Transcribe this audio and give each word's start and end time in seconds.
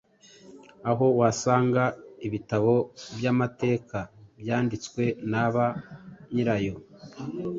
aho 0.89 1.05
wasanga 1.19 1.83
ibitabo 2.27 2.73
by’amateka 3.17 3.97
byanditswe 4.39 5.03
na 5.31 5.45
ba 5.53 5.67
nyirayo, 6.33 6.75